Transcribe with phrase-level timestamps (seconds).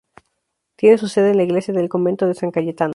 [0.77, 2.89] Tiene su sede en la iglesia del convento de San Cayetano.